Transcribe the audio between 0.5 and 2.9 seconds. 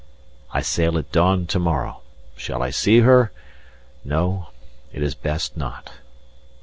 I sail at dawn to morrow. Shall I